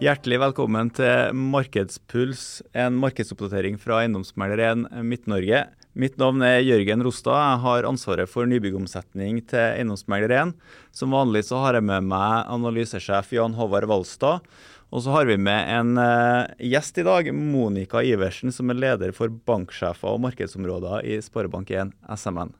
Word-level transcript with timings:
Hjertelig 0.00 0.38
velkommen 0.40 0.88
til 0.96 1.34
Markedspuls, 1.36 2.62
en 2.72 2.94
markedsoppdatering 3.02 3.74
fra 3.76 3.98
Eiendomsmegleren 4.00 4.86
Midt-Norge. 5.04 5.58
Mitt 5.92 6.16
navn 6.16 6.40
er 6.40 6.62
Jørgen 6.64 7.04
Rostad. 7.04 7.36
Jeg 7.36 7.60
har 7.66 7.88
ansvaret 7.90 8.32
for 8.32 8.48
nybyggomsetning 8.48 9.42
til 9.52 9.60
Eiendomsmegleren. 9.60 10.54
Som 10.96 11.12
vanlig 11.12 11.44
så 11.50 11.60
har 11.60 11.76
jeg 11.76 11.84
med 11.90 12.08
meg 12.08 12.48
analysesjef 12.48 13.36
Jan 13.36 13.58
Håvard 13.60 13.90
Valstad. 13.92 14.48
Og 14.88 15.04
så 15.04 15.12
har 15.18 15.28
vi 15.28 15.36
med 15.36 15.68
en 15.68 15.92
uh, 16.00 16.48
gjest 16.64 17.04
i 17.04 17.04
dag, 17.04 17.28
Monica 17.36 18.00
Iversen, 18.00 18.56
som 18.56 18.72
er 18.72 18.80
leder 18.80 19.12
for 19.12 19.28
banksjefer 19.28 20.16
og 20.16 20.24
markedsområder 20.24 21.04
i 21.12 21.20
Sparebank1 21.28 21.92
SMN. 22.16 22.56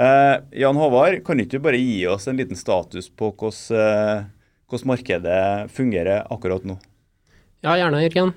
Uh, 0.00 0.40
Jan 0.56 0.80
Håvard, 0.80 1.20
kan 1.28 1.44
ikke 1.44 1.58
du 1.58 1.66
bare 1.68 1.88
gi 1.90 2.06
oss 2.08 2.24
en 2.24 2.40
liten 2.40 2.56
status 2.56 3.12
på 3.12 3.34
hvordan 3.36 4.22
uh, 4.24 4.38
hvordan 4.72 4.94
markedet 4.94 5.70
fungerer 5.76 6.24
akkurat 6.32 6.64
nå? 6.66 6.78
Ja, 7.62 7.76
gjerne, 7.78 8.02
Jørgen. 8.02 8.32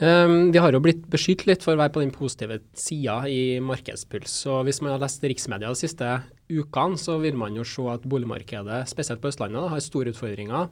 Um, 0.00 0.48
vi 0.48 0.60
har 0.62 0.72
jo 0.72 0.80
blitt 0.80 1.02
beskyldt 1.12 1.42
litt 1.48 1.64
for 1.64 1.74
å 1.74 1.80
være 1.80 1.92
på 1.92 2.00
den 2.00 2.12
positive 2.14 2.60
sida 2.78 3.18
i 3.28 3.58
markedspuls. 3.64 4.32
Så 4.44 4.60
hvis 4.64 4.80
man 4.80 4.94
har 4.94 5.02
lest 5.02 5.24
riksmedia 5.24 5.68
de 5.68 5.76
siste 5.76 6.12
ukene, 6.48 7.00
så 7.00 7.18
vil 7.20 7.36
man 7.36 7.56
jo 7.58 7.66
se 7.68 7.84
at 7.92 8.06
boligmarkedet, 8.08 8.84
spesielt 8.88 9.20
på 9.20 9.28
Østlandet, 9.32 9.68
har 9.72 9.84
store 9.84 10.14
utfordringer. 10.14 10.70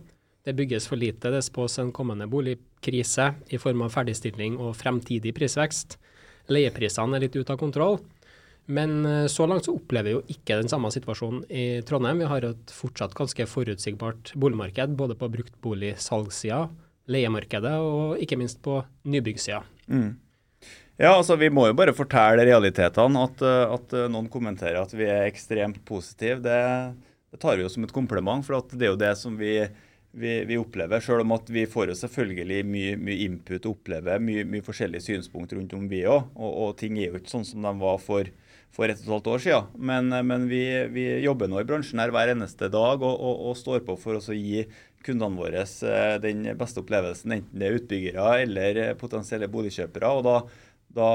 Det 0.48 0.54
bygges 0.56 0.88
for 0.88 1.00
lite. 1.00 1.32
Det 1.34 1.42
spås 1.44 1.76
en 1.82 1.92
kommende 1.92 2.28
boligkrise 2.30 3.32
i 3.52 3.60
form 3.60 3.84
av 3.84 3.92
ferdigstilling 3.92 4.56
og 4.56 4.76
fremtidig 4.78 5.34
prisvekst. 5.36 5.98
Leieprisene 6.48 7.18
er 7.18 7.26
litt 7.26 7.36
ute 7.36 7.52
av 7.52 7.60
kontroll. 7.60 7.98
Men 8.68 9.06
eh, 9.06 9.26
så 9.32 9.46
langt 9.48 9.64
så 9.64 9.72
opplever 9.78 10.10
vi 10.10 10.14
jo 10.18 10.22
ikke 10.34 10.58
den 10.60 10.68
samme 10.68 10.90
situasjonen 10.92 11.46
i 11.48 11.80
Trondheim. 11.88 12.20
Vi 12.20 12.28
har 12.28 12.44
et 12.44 12.72
fortsatt 12.74 13.16
ganske 13.16 13.46
forutsigbart 13.48 14.34
boligmarked, 14.36 14.92
både 14.98 15.16
på 15.16 15.30
bruktboligsalgssida, 15.38 16.66
leiemarkedet 17.08 17.76
og 17.80 18.20
ikke 18.20 18.36
minst 18.36 18.60
på 18.64 18.82
nybyggsida. 19.08 19.62
Mm. 19.88 20.18
Ja, 20.98 21.14
altså 21.14 21.36
Vi 21.38 21.48
må 21.48 21.68
jo 21.68 21.76
bare 21.78 21.94
fortelle 21.96 22.44
realitetene. 22.44 23.24
At, 23.24 23.42
eh, 23.46 23.74
at 23.78 23.96
eh, 23.96 24.08
noen 24.12 24.28
kommenterer 24.28 24.82
at 24.82 24.92
vi 24.92 25.06
er 25.08 25.28
ekstremt 25.30 25.80
positive, 25.88 26.42
det, 26.44 26.58
det, 27.32 27.40
tar 27.40 27.56
vi 27.56 27.64
jo 27.64 27.70
som 27.72 27.86
et 27.86 27.94
kompliment. 27.94 28.44
For 28.44 28.60
det 28.74 28.84
er 28.84 28.92
jo 28.92 29.00
det 29.00 29.14
som 29.16 29.38
vi, 29.38 29.62
vi, 30.12 30.34
vi 30.50 30.58
opplever. 30.60 31.00
Selv 31.00 31.24
om 31.24 31.32
at 31.38 31.48
vi 31.54 31.64
får 31.70 31.94
jo 31.94 31.96
selvfølgelig 32.02 32.60
mye, 32.68 32.98
mye 33.00 33.24
input 33.30 33.62
og 33.62 33.78
opplever 33.78 34.20
mye, 34.20 34.44
mye 34.44 34.66
forskjellige 34.66 35.06
synspunkter 35.06 35.56
rundt 35.56 35.72
om 35.78 35.88
vi 35.88 36.02
òg. 36.04 36.28
Og, 36.36 36.50
og, 36.52 36.76
ting 36.82 36.98
er 36.98 37.14
jo 37.14 37.22
ikke 37.22 37.32
sånn 37.32 37.48
som 37.48 37.64
de 37.64 37.74
var 37.80 38.02
for 38.02 38.28
for 38.74 38.86
et 38.86 39.00
og 39.00 39.06
et 39.06 39.12
halvt 39.14 39.30
år 39.32 39.42
siden. 39.44 39.72
Men, 39.90 40.12
men 40.28 40.46
vi, 40.50 40.62
vi, 40.94 41.08
jobber 41.24 41.50
nå 41.50 41.62
i 41.62 41.66
bransjen 41.68 42.02
her 42.02 42.12
hver 42.14 42.34
eneste 42.34 42.70
dag 42.72 43.02
og, 43.02 43.14
og, 43.14 43.42
og 43.50 43.58
står 43.58 43.82
på 43.86 43.98
for 44.00 44.20
å 44.20 44.36
gi 44.36 44.66
kundene 45.06 45.38
våre 45.38 45.64
eh, 45.64 46.14
den 46.22 46.46
beste 46.58 46.82
opplevelsen, 46.82 47.36
enten 47.38 47.60
det 47.60 47.68
er 47.68 47.76
utbyggere 47.78 48.30
eller 48.44 48.80
potensielle 49.00 49.48
boligkjøpere. 49.50 50.10
og 50.10 50.24
da, 50.26 50.40
da, 50.98 51.08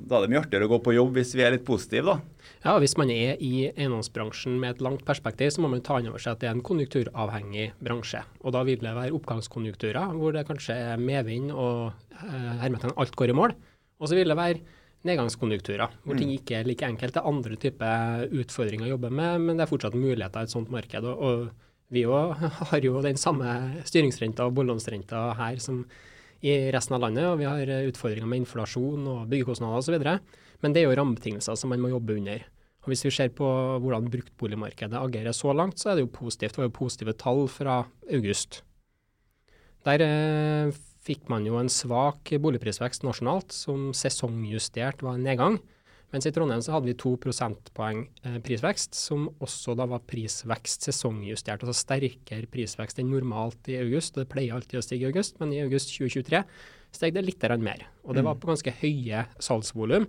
da 0.00 0.16
er 0.18 0.24
det 0.24 0.32
mye 0.32 0.40
artigere 0.42 0.66
å 0.66 0.72
gå 0.72 0.80
på 0.84 0.94
jobb 0.96 1.18
hvis 1.18 1.34
vi 1.38 1.44
er 1.44 1.54
litt 1.54 1.66
positive, 1.66 2.16
da. 2.16 2.48
Ja, 2.64 2.74
Hvis 2.82 2.96
man 3.00 3.12
er 3.12 3.38
i 3.40 3.70
eiendomsbransjen 3.70 4.58
med 4.60 4.74
et 4.74 4.82
langt 4.84 5.04
perspektiv, 5.08 5.52
så 5.54 5.62
må 5.64 5.70
man 5.72 5.84
ta 5.84 6.00
inn 6.00 6.10
over 6.10 6.20
seg 6.20 6.34
at 6.34 6.42
det 6.42 6.50
er 6.50 6.56
en 6.56 6.64
konjunkturavhengig 6.66 7.70
bransje. 7.80 8.20
Og 8.44 8.52
Da 8.56 8.64
vil 8.68 8.82
det 8.82 8.96
være 8.96 9.16
oppgangskonjunkturer 9.16 10.16
hvor 10.18 10.36
det 10.36 10.46
kanskje 10.48 10.76
er 10.92 11.00
medvind 11.00 11.54
og 11.54 11.92
eh, 12.20 12.52
hermetegn 12.64 12.96
alt 12.96 13.16
går 13.16 13.32
i 13.32 13.38
mål. 13.40 13.56
Og 14.00 14.08
så 14.08 14.16
vil 14.16 14.32
det 14.32 14.38
være 14.40 14.79
nedgangskonjunkturer, 15.08 15.96
hvor 16.04 16.18
ting 16.18 16.28
mm. 16.28 16.36
ikke 16.36 16.58
er 16.58 16.68
like 16.68 16.86
enkelt. 16.86 17.14
Det 17.14 17.22
er 17.22 17.30
andre 17.30 17.56
typer 17.60 18.24
utfordringer 18.42 18.88
å 18.88 18.94
jobbe 18.94 19.10
med, 19.14 19.46
men 19.46 19.56
det 19.56 19.64
er 19.64 19.70
fortsatt 19.70 19.96
muligheter 19.96 20.44
i 20.44 20.48
et 20.48 20.52
sånt 20.52 20.72
marked. 20.72 21.08
Og, 21.08 21.24
og 21.24 21.92
vi 21.94 22.04
har 22.70 22.86
jo 22.86 23.02
den 23.04 23.20
samme 23.20 23.56
styringsrenta 23.88 24.46
og 24.46 24.56
boliglånsrenta 24.58 25.24
her 25.40 25.60
som 25.62 25.84
i 26.40 26.54
resten 26.72 26.96
av 26.96 27.02
landet, 27.04 27.26
og 27.28 27.40
vi 27.40 27.48
har 27.48 27.74
utfordringer 27.90 28.28
med 28.28 28.42
inflasjon 28.44 29.08
og 29.12 29.26
byggekostnader 29.28 29.82
osv. 29.82 30.06
Men 30.60 30.74
det 30.74 30.82
er 30.82 30.88
jo 30.88 30.96
rammebetingelser 30.96 31.56
som 31.58 31.72
man 31.72 31.82
må 31.82 31.92
jobbe 31.92 32.16
under. 32.16 32.44
Og 32.80 32.92
Hvis 32.92 33.04
vi 33.04 33.12
ser 33.12 33.32
på 33.36 33.44
hvordan 33.44 34.08
bruktboligmarkedet 34.12 34.96
agerer 34.96 35.36
så 35.36 35.52
langt, 35.52 35.80
så 35.80 35.90
er 35.90 35.98
det 35.98 36.06
jo 36.06 36.14
positivt. 36.16 36.56
Det 36.56 36.62
var 36.62 36.70
jo 36.70 36.78
positive 36.78 37.16
tall 37.20 37.42
fra 37.52 37.82
august. 38.08 38.62
Der 39.84 40.04
eh, 40.04 40.72
fikk 41.04 41.28
man 41.32 41.46
jo 41.48 41.58
en 41.60 41.70
svak 41.72 42.32
boligprisvekst 42.42 43.04
nasjonalt, 43.06 43.54
som 43.56 43.90
sesongjustert 43.96 45.04
var 45.04 45.16
en 45.16 45.24
nedgang. 45.24 45.60
Mens 46.10 46.26
i 46.26 46.32
Trondheim 46.34 46.62
så 46.64 46.74
hadde 46.74 46.90
vi 46.90 46.96
to 46.98 47.12
prosentpoeng 47.22 48.02
eh, 48.26 48.40
prisvekst, 48.42 48.96
som 48.98 49.28
også 49.38 49.76
da 49.78 49.86
var 49.92 50.02
prisvekst 50.10 50.88
sesongjustert. 50.88 51.62
Altså 51.62 51.76
sterkere 51.78 52.50
prisvekst 52.50 52.98
enn 52.98 53.12
normalt 53.12 53.70
i 53.70 53.78
august. 53.78 54.18
Det 54.18 54.26
pleier 54.32 54.56
alltid 54.56 54.80
å 54.80 54.84
stige 54.84 55.06
i 55.06 55.12
august, 55.12 55.38
men 55.42 55.54
i 55.54 55.62
august 55.62 55.94
2023 55.94 56.42
steg 56.90 57.14
det 57.14 57.22
litt 57.22 57.46
mer. 57.62 57.86
Og 58.02 58.18
det 58.18 58.26
var 58.26 58.34
mm. 58.34 58.40
på 58.42 58.50
ganske 58.50 58.74
høye 58.82 59.22
salgsvolum. 59.38 60.08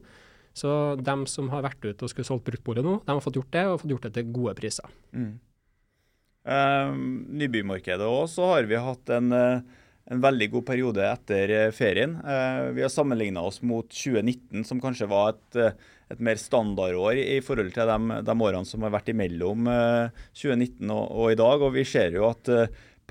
Så 0.58 0.72
de 1.00 1.16
som 1.32 1.52
har 1.54 1.64
vært 1.64 1.86
ute 1.86 2.04
og 2.04 2.12
skulle 2.12 2.28
solgt 2.28 2.50
bruktbolig 2.50 2.84
nå, 2.84 2.98
de 3.06 3.14
har 3.14 3.24
fått 3.24 3.38
gjort 3.38 3.54
det, 3.54 3.68
og 3.70 3.80
fått 3.84 3.94
gjort 3.94 4.10
det 4.10 4.14
til 4.18 4.34
gode 4.34 4.56
priser. 4.58 4.98
Mm. 5.14 5.38
Uh, 6.42 6.98
nybymarkedet 7.38 8.10
òg, 8.10 8.26
så 8.34 8.50
har 8.56 8.66
vi 8.68 8.82
hatt 8.82 9.14
en 9.14 9.38
uh 9.38 9.78
en 10.12 10.22
veldig 10.24 10.50
god 10.56 10.68
periode 10.68 11.08
etter 11.08 11.56
eh, 11.56 11.72
ferien. 11.76 12.18
Eh, 12.20 12.68
vi 12.76 12.84
har 12.84 12.92
sammenligna 12.92 13.44
oss 13.48 13.62
mot 13.64 13.88
2019, 13.88 14.66
som 14.68 14.82
kanskje 14.84 15.08
var 15.12 15.34
et, 15.34 15.60
eh, 15.60 15.90
et 16.12 16.24
mer 16.24 16.40
standardår 16.40 17.22
i 17.22 17.40
forhold 17.46 17.72
til 17.76 17.88
de, 17.88 18.22
de, 18.28 18.38
årene 18.48 18.68
som 18.68 18.84
har 18.84 18.92
vært 18.92 19.14
imellom 19.14 19.70
2019 20.36 20.92
og, 20.92 21.06
og, 21.06 21.28
i 21.32 21.38
dag. 21.40 21.64
Og 21.64 21.76
vi 21.78 21.86
ser 21.88 22.18
jo 22.18 22.28
at 22.28 22.52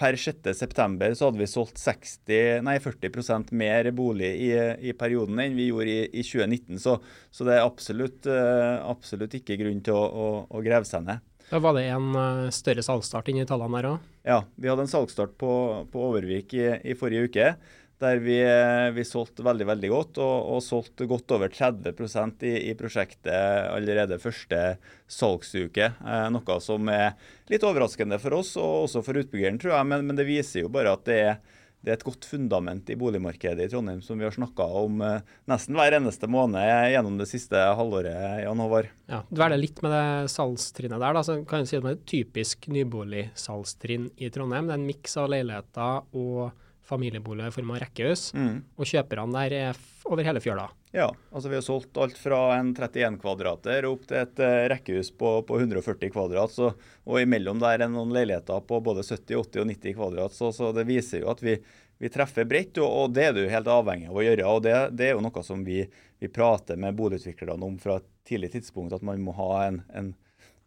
per 0.01 0.17
6.9 0.21 1.09
så 1.17 1.29
hadde 1.29 1.41
vi 1.41 1.49
solgt 1.49 1.81
60, 1.81 2.61
nei 2.65 2.77
40% 2.81 3.55
mer 3.57 3.89
bolig 3.97 4.31
i, 4.49 4.53
i, 4.91 4.95
perioden 4.97 5.41
enn 5.41 5.57
vi 5.57 5.71
gjorde 5.71 5.97
i, 5.97 6.05
i 6.13 6.25
2019. 6.25 6.77
Så, 6.85 6.99
så, 7.33 7.49
det 7.49 7.57
er 7.57 7.65
absolutt, 7.65 8.29
absolutt 8.29 9.41
ikke 9.41 9.57
grunn 9.61 9.81
til 9.85 9.97
å, 9.97 10.05
å, 10.05 10.31
å 10.53 10.65
grave 10.65 10.89
seg 10.89 11.09
ned. 11.09 11.25
Da 11.51 11.59
var 11.59 11.75
det 11.75 11.89
en 11.91 12.15
uh, 12.15 12.49
større 12.55 12.83
salgsstart 12.87 13.29
inni 13.33 13.43
tallene 13.49 13.81
der 13.81 13.91
òg? 13.91 14.09
Ja, 14.23 14.41
vi 14.55 14.71
hadde 14.71 14.87
en 14.87 14.91
salgsstart 14.91 15.35
på, 15.41 15.53
på 15.91 16.03
Overvik 16.11 16.55
i, 16.55 16.67
i, 16.87 16.95
forrige 16.99 17.27
uke. 17.27 17.53
Der 18.01 18.21
vi, 18.25 18.39
eh, 18.41 18.87
vi 18.97 19.03
solgte 19.05 19.45
veldig 19.45 19.67
veldig 19.69 19.89
godt, 19.93 20.21
og, 20.25 20.37
og 20.55 20.63
solgte 20.65 21.05
godt 21.05 21.35
over 21.37 21.51
30% 21.53 22.47
i, 22.49 22.55
i 22.71 22.77
prosjektet 22.79 23.29
allerede 23.75 24.17
første 24.23 24.61
salgsuke. 25.05 25.91
Eh, 26.01 26.29
noe 26.33 26.57
som 26.65 26.89
er 26.89 27.11
litt 27.53 27.67
overraskende 27.69 28.17
for 28.23 28.39
oss, 28.39 28.55
og 28.57 28.87
også 28.87 29.03
for 29.05 29.21
utbyggeren, 29.21 29.61
tror 29.61 29.75
jeg. 29.75 29.91
Men, 29.93 30.07
men 30.09 30.17
det 30.17 30.25
viser 30.31 30.65
jo 30.65 30.73
bare 30.73 30.95
at 30.97 31.05
det 31.11 31.19
er 31.27 31.59
det 31.81 31.93
er 31.93 31.97
et 31.97 32.05
godt 32.05 32.27
fundament 32.29 32.91
i 32.93 32.97
boligmarkedet 33.01 33.65
i 33.65 33.71
Trondheim 33.73 34.03
som 34.05 34.21
vi 34.21 34.27
har 34.27 34.35
snakka 34.35 34.67
om 34.83 35.01
eh, 35.05 35.23
nesten 35.49 35.79
hver 35.79 35.97
eneste 35.97 36.29
måned 36.29 36.61
gjennom 36.93 37.17
det 37.21 37.29
siste 37.31 37.57
halvåret. 37.57 38.43
Jan 38.45 38.61
Håvard. 38.61 38.91
Ja, 39.09 39.23
Dveler 39.33 39.61
litt 39.61 39.81
med 39.85 39.95
det 39.95 40.33
salgstrinnet 40.33 41.01
der. 41.01 41.17
Da. 41.17 41.25
Så 41.25 41.39
kan 41.49 41.65
jeg 41.65 41.71
si 41.71 41.79
at 41.79 41.87
det 41.87 41.93
er 41.95 41.99
et 41.99 42.11
typisk 42.13 42.69
nyboligsalgstrinn 42.77 44.11
i 44.21 44.29
Trondheim. 44.33 44.69
Det 44.69 44.77
er 44.77 44.83
en 44.83 44.91
miks 44.91 45.17
av 45.21 45.31
leiligheter 45.33 46.05
og 46.21 46.67
familieboliger 46.91 47.49
i 47.49 47.55
form 47.55 47.73
av 47.75 47.81
rekkehus. 47.85 48.31
Mm. 48.37 48.61
Og 48.77 48.91
kjøperne 48.91 49.39
der 49.39 49.57
er 49.61 49.81
over 50.11 50.27
hele 50.27 50.43
fjøla. 50.43 50.69
Ja, 50.93 51.07
altså 51.31 51.49
vi 51.49 51.55
har 51.55 51.63
solgt 51.63 51.99
alt 52.03 52.19
fra 52.19 52.39
en 52.57 52.73
31 52.75 53.21
kvadrater 53.23 53.87
opp 53.87 54.09
til 54.11 54.19
et 54.19 54.41
uh, 54.43 54.65
rekkehus 54.73 55.13
på, 55.15 55.37
på, 55.47 55.59
140 55.61 56.11
kvadrat. 56.11 56.55
Så, 56.55 56.73
og 57.07 57.21
imellom 57.23 57.61
der 57.63 57.85
er 57.85 57.93
noen 57.93 58.11
leiligheter 58.15 58.65
på 58.67 58.81
både 58.83 59.05
70, 59.07 59.37
80 59.39 59.63
og 59.63 59.71
90 59.71 59.97
kvadrat. 60.01 60.35
Så, 60.35 60.51
så 60.57 60.73
det 60.75 60.89
viser 60.89 61.23
jo 61.23 61.31
at 61.31 61.45
vi, 61.47 61.55
vi 62.03 62.11
treffer 62.11 62.49
bredt, 62.49 62.81
og, 62.83 62.89
og, 62.91 63.15
det 63.15 63.29
er 63.29 63.37
du 63.37 63.45
helt 63.53 63.71
avhengig 63.71 64.11
av 64.11 64.19
å 64.19 64.25
gjøre. 64.27 64.49
og 64.51 64.65
Det, 64.67 64.75
det 64.99 65.11
er 65.11 65.15
jo 65.15 65.23
noe 65.29 65.47
som 65.47 65.63
vi, 65.67 65.85
vi, 66.19 66.33
prater 66.33 66.81
med 66.81 66.99
boligutviklerne 66.99 67.71
om 67.71 67.79
fra 67.79 68.01
et 68.01 68.11
tidlig 68.27 68.51
tidspunkt, 68.57 68.97
at 68.97 69.07
man 69.07 69.23
må 69.23 69.37
ha 69.39 69.53
en, 69.69 69.83
en 69.95 70.15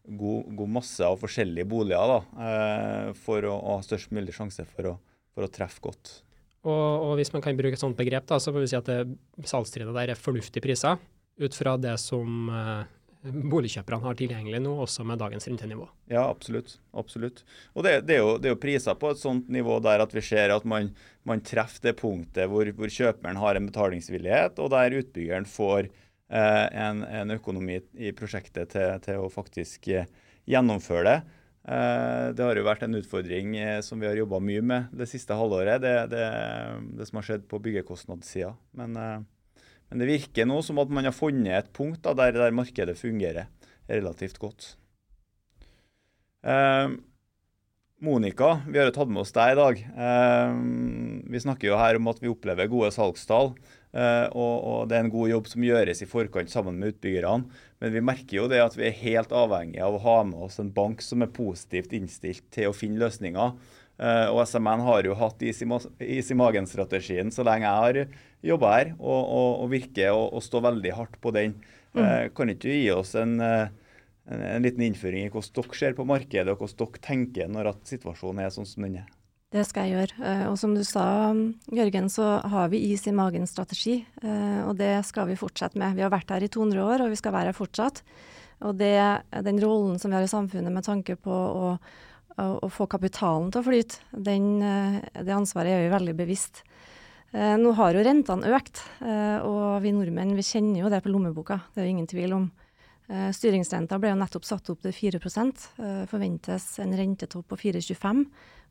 god, 0.04 0.54
god, 0.56 0.70
masse 0.80 1.04
av 1.04 1.20
forskjellige 1.20 1.68
boliger 1.68 2.16
da, 2.16 2.22
uh, 2.40 3.10
for 3.26 3.44
å, 3.44 3.58
å 3.60 3.80
ha 3.80 3.84
størst 3.84 4.16
mulig 4.16 4.36
sjanse 4.36 4.64
for 4.72 4.94
å, 4.94 5.00
for 5.34 5.46
å 5.46 5.52
treffe 5.52 5.84
godt. 5.84 6.20
Og, 6.64 6.72
og, 6.72 7.14
hvis 7.20 7.34
man 7.34 7.44
kan 7.44 7.58
bruke 7.60 7.76
et 7.76 7.82
sånt 7.82 7.98
begrep, 8.00 8.28
da, 8.30 8.40
så 8.40 8.54
må 8.56 8.64
vi 8.64 8.70
si 8.72 8.80
at 8.80 8.90
salgstridet 9.50 9.96
der 9.96 10.14
er 10.14 10.20
fornuftige 10.20 10.64
priser 10.64 11.02
ut 11.42 11.56
fra 11.58 11.74
det 11.82 11.96
som 12.00 12.50
eh, 12.54 12.86
boligkjøperne 13.24 14.04
har 14.04 14.18
tilgjengelig 14.20 14.60
nå, 14.64 14.74
også 14.84 15.06
med 15.08 15.22
dagens 15.22 15.48
rentenivå. 15.48 15.88
Ja, 16.12 16.26
absolutt. 16.28 16.78
absolutt. 16.92 17.44
Og 17.74 17.86
det, 17.86 17.96
det, 18.08 18.18
er 18.18 18.24
jo, 18.24 18.36
det, 18.38 18.50
er 18.50 18.56
jo, 18.56 18.62
priser 18.62 18.98
på 19.00 19.14
et 19.14 19.22
sånt 19.22 19.52
nivå 19.54 19.80
der 19.84 20.04
at 20.04 20.14
vi 20.16 20.24
ser 20.26 20.54
at 20.56 20.68
man, 20.68 20.92
man 21.28 21.44
treffer 21.46 21.90
det 21.90 21.98
punktet 22.02 22.52
hvor, 22.52 22.68
hvor, 22.78 22.92
kjøperen 22.92 23.40
har 23.40 23.60
en 23.60 23.70
betalingsvillighet, 23.70 24.60
og 24.60 24.74
der 24.76 24.98
utbyggeren 25.00 25.48
får 25.50 25.88
eh, 25.88 26.68
en, 26.86 27.06
en, 27.08 27.38
økonomi 27.38 27.80
i 27.96 28.12
prosjektet 28.18 28.76
til, 28.76 29.00
til 29.06 29.24
å 29.24 29.32
faktisk 29.32 29.88
eh, 29.94 30.12
gjennomføre 30.50 31.08
det. 31.08 31.18
Eh, 31.64 32.26
det 32.36 32.44
har 32.44 32.60
jo 32.60 32.66
vært 32.68 32.84
en 32.84 32.98
utfordring 33.00 33.54
eh, 33.56 33.78
som 33.86 34.02
vi 34.02 34.10
har 34.10 34.20
jobba 34.20 34.42
mye 34.44 34.64
med 34.66 34.92
det 35.00 35.08
siste 35.08 35.38
halvåret, 35.40 35.80
det, 35.84 35.94
det, 36.12 36.26
det 37.00 37.08
som 37.08 37.22
har 37.22 37.28
skjedd 37.30 37.46
på 37.48 37.62
byggekostnadssida. 37.64 38.52
Men, 38.80 38.98
eh, 39.00 39.64
men, 39.88 40.04
det 40.04 40.10
virker 40.10 40.50
nå 40.50 40.60
som 40.66 40.82
at 40.84 40.92
man 40.92 41.08
har 41.08 41.16
funnet 41.16 41.56
et 41.56 41.72
punkt 41.76 42.04
da, 42.04 42.16
der, 42.20 42.36
der, 42.36 42.56
markedet 42.56 42.98
fungerer 43.00 43.48
relativt 43.88 44.42
godt. 44.42 44.74
Monica, 48.04 48.58
vi 48.68 48.82
har 48.82 48.90
jo 48.90 48.96
tatt 48.98 49.12
med 49.16 49.22
oss 49.22 49.32
deg 49.32 49.54
i 49.54 49.60
dag. 49.62 49.78
Eh, 49.80 50.56
vi 51.32 51.40
snakker 51.40 51.70
jo 51.70 51.80
her 51.80 51.96
om 51.96 52.10
at 52.12 52.20
vi 52.20 52.32
opplever 52.32 52.68
gode 52.68 52.90
salgstall. 52.92 53.54
Eh, 53.94 54.26
og, 54.34 54.56
og, 54.66 54.80
det 54.90 54.98
er 54.98 55.06
en 55.06 55.14
god 55.14 55.30
jobb 55.30 55.50
som 55.52 55.66
gjøres 55.68 56.02
i 56.02 56.10
forkant 56.10 56.50
sammen 56.50 56.80
med 56.82 56.96
utbyggerne. 56.96 57.62
Men 57.84 57.94
vi 57.94 58.04
merker 58.06 58.40
jo 58.40 58.48
det 58.52 58.64
at 58.64 58.78
vi 58.78 58.88
er 58.88 59.00
helt 59.04 59.36
avhengig 59.36 59.84
av 59.86 59.98
å 59.98 60.04
ha 60.06 60.18
med 60.28 60.48
oss 60.48 60.60
en 60.64 60.74
bank 60.74 61.04
som 61.06 61.26
er 61.26 61.34
positivt 61.36 61.94
innstilt 61.94 62.46
til 62.54 62.72
å 62.72 62.76
finne 62.78 63.02
løsninger. 63.04 63.54
Eh, 64.02 64.26
og 64.34 64.42
SMN 64.50 64.88
har 64.88 65.06
jo 65.06 65.20
hatt 65.20 65.46
is 65.46 65.62
i, 65.62 65.70
is 66.18 66.34
i 66.34 66.40
magen-strategien 66.40 67.30
så 67.34 67.46
lenge 67.46 67.70
jeg 67.70 67.86
har 67.86 68.18
jobba 68.44 68.74
her, 68.74 68.92
og, 68.98 69.22
og, 69.22 69.50
og 69.64 69.72
virker 69.72 70.18
å 70.18 70.42
stå 70.44 70.64
veldig 70.66 70.98
hardt 70.98 71.22
på 71.22 71.32
den. 71.36 71.56
Mm. 71.94 72.04
Eh, 72.04 72.28
kan 72.34 72.50
ikke 72.50 72.68
du 72.68 72.74
gi 72.74 72.92
oss 72.96 73.14
en 73.20 73.38
en, 74.26 74.42
en 74.42 74.64
liten 74.64 74.86
innføring 74.86 75.28
i 75.28 75.32
hvordan 75.32 75.58
dere 75.58 75.80
ser 75.80 75.98
på 75.98 76.06
markedet, 76.08 76.52
og 76.52 76.62
hvordan 76.62 76.80
dere 76.80 77.04
tenker 77.04 77.52
når 77.52 77.74
at 77.74 77.92
situasjonen 77.92 78.46
er 78.46 78.54
sånn 78.56 78.70
som 78.70 78.86
den 78.88 79.02
er. 79.04 79.10
Det 79.54 79.62
skal 79.70 79.86
jeg 79.86 79.94
gjøre. 79.94 80.16
Eh, 80.26 80.46
og 80.50 80.56
som 80.58 80.72
du 80.74 80.82
sa, 80.88 81.06
Jørgen, 81.70 82.08
så 82.10 82.40
har 82.50 82.72
vi 82.72 82.80
is 82.90 83.06
i 83.06 83.14
magen-strategi. 83.14 84.00
Eh, 84.24 84.62
og 84.66 84.80
det 84.80 84.96
skal 85.06 85.28
vi 85.30 85.38
fortsette 85.38 85.78
med. 85.78 85.94
Vi 85.94 86.02
har 86.02 86.14
vært 86.14 86.34
her 86.34 86.42
i 86.42 86.50
200 86.50 86.82
år, 86.82 87.04
og 87.06 87.14
vi 87.14 87.20
skal 87.20 87.36
være 87.36 87.52
her 87.52 87.58
fortsatt. 87.58 88.02
Og 88.66 88.74
det, 88.80 88.96
den 89.46 89.62
rollen 89.62 90.00
som 90.02 90.10
vi 90.10 90.18
har 90.18 90.26
i 90.26 90.32
samfunnet 90.32 90.74
med 90.74 90.88
tanke 90.88 91.18
på 91.22 91.30
å, 91.34 91.70
å, 91.78 92.48
å 92.66 92.72
få 92.74 92.88
kapitalen 92.90 93.52
til 93.54 93.62
å 93.62 93.68
flyte, 93.68 94.02
den, 94.26 94.50
eh, 94.66 94.98
det 95.22 95.38
ansvaret 95.38 95.76
er 95.76 95.86
vi 95.86 95.94
veldig 95.94 96.18
bevisst. 96.24 96.66
Nå 97.34 97.72
har 97.80 97.96
jo 97.98 98.02
rentene 98.06 98.52
økt, 98.54 98.78
og 99.02 99.80
vi 99.82 99.90
nordmenn 99.90 100.36
vi 100.38 100.44
kjenner 100.46 100.84
jo 100.84 100.90
det 100.94 101.00
på 101.02 101.10
lommeboka. 101.10 101.56
Det 101.74 101.82
er 101.82 101.88
jo 101.88 101.94
ingen 101.96 102.10
tvil 102.12 102.36
om. 102.36 102.44
Styringsrenta 103.10 103.98
ble 103.98 104.12
jo 104.12 104.20
nettopp 104.20 104.46
satt 104.46 104.70
opp 104.70 104.84
til 104.86 104.94
4 104.94 105.18
eh, 105.18 106.04
Forventes 106.12 106.68
en 106.80 106.94
rentetopp 106.94 107.48
på 107.50 107.58
4,25 107.58 108.22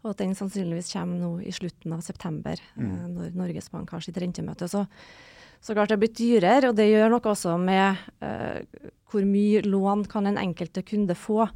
og 0.02 0.12
at 0.12 0.22
den 0.22 0.34
sannsynligvis 0.34 0.90
kommer 0.96 1.20
nå 1.20 1.32
i 1.46 1.52
slutten 1.54 1.94
av 1.94 2.02
september, 2.04 2.58
eh, 2.75 2.87
mm. 2.87 3.12
når 3.16 3.37
Norges 3.38 3.70
Bank 3.72 3.93
har 3.94 4.02
sitt 4.02 4.19
rentemøte. 4.19 4.69
Så, 4.70 4.84
så 5.62 5.76
klart 5.76 5.93
det 5.93 5.96
har 5.96 6.02
blitt 6.02 6.19
dyrere, 6.19 6.72
og 6.72 6.78
det 6.78 6.90
gjør 6.90 7.14
noe 7.14 7.28
også 7.34 7.54
med 7.60 8.00
uh, 8.25 8.88
hvor 9.12 9.28
mye 9.28 9.62
lån 9.62 10.08
kan 10.10 10.26
en 10.26 10.40
enkelte 10.43 10.82
kunde 10.82 11.14
få. 11.19 11.46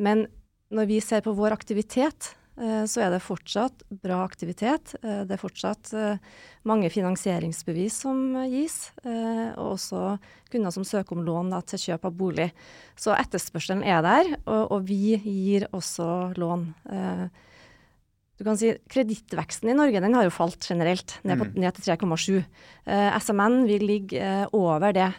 Men 0.00 0.26
når 0.74 0.88
vi 0.88 1.02
ser 1.04 1.20
på 1.26 1.36
vår 1.36 1.52
aktivitet, 1.52 2.30
uh, 2.56 2.88
så 2.88 3.04
er 3.04 3.12
det 3.12 3.20
fortsatt 3.20 3.84
bra 4.00 4.22
aktivitet. 4.24 4.96
Uh, 5.04 5.28
det 5.28 5.36
er 5.36 5.44
fortsatt 5.44 5.92
mange 6.64 6.88
finansieringsbevis 6.88 8.00
som 8.06 8.38
gis, 8.48 8.78
og 9.04 9.74
også 9.74 10.14
kunder 10.48 10.72
som 10.72 10.86
søker 10.88 11.18
om 11.18 11.26
lån 11.26 11.52
da, 11.52 11.60
til 11.68 11.90
kjøp 11.90 12.08
av 12.08 12.16
bolig. 12.16 12.48
Så 12.96 13.12
etterspørselen 13.12 13.84
er 13.84 14.00
der, 14.06 14.38
og, 14.46 14.62
og 14.72 14.86
vi 14.88 15.18
gir 15.20 15.68
også 15.76 16.32
lån. 16.40 16.70
Du 18.34 18.42
kan 18.46 18.58
si 18.58 18.72
Kredittveksten 18.90 19.70
i 19.70 19.76
Norge 19.78 20.02
den 20.02 20.16
har 20.16 20.26
jo 20.26 20.32
falt 20.34 20.66
generelt, 20.66 21.18
ned, 21.22 21.38
på, 21.38 21.46
mm. 21.46 21.60
ned 21.62 21.76
til 21.76 21.92
3,7. 21.94 22.40
SMN 23.22 23.60
vil 23.68 23.86
ligge 23.86 24.32
over 24.50 24.90
det 24.96 25.10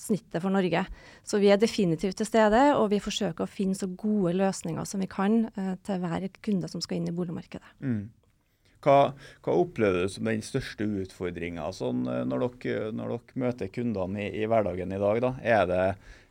snittet 0.00 0.40
for 0.42 0.52
Norge. 0.52 0.84
Så 1.26 1.40
vi 1.42 1.50
er 1.52 1.60
definitivt 1.60 2.20
til 2.20 2.28
stede, 2.28 2.62
og 2.76 2.90
vi 2.92 3.02
forsøker 3.02 3.44
å 3.44 3.50
finne 3.50 3.76
så 3.78 3.88
gode 3.90 4.34
løsninger 4.38 4.86
som 4.88 5.02
vi 5.02 5.10
kan 5.10 5.44
uh, 5.58 5.76
til 5.86 6.00
hver 6.02 6.26
kunde 6.44 6.70
som 6.72 6.82
skal 6.84 7.00
inn 7.00 7.10
i 7.10 7.16
boligmarkedet. 7.16 7.76
Mm. 7.84 8.08
Hva, 8.80 9.12
hva, 9.44 9.54
opplever 9.60 10.06
du 10.06 10.12
som 10.12 10.28
den 10.30 10.40
største 10.44 10.86
utfordringa 11.02 11.66
sånn, 11.76 12.06
eh, 12.08 12.22
når, 12.24 12.46
når, 12.96 13.10
dere 13.12 13.42
møter 13.42 13.68
kundene 13.74 14.22
i, 14.24 14.30
i, 14.40 14.46
hverdagen 14.48 14.94
i 14.96 15.00
dag? 15.02 15.20
Da? 15.20 15.32
Er 15.44 15.66
det 15.68 15.82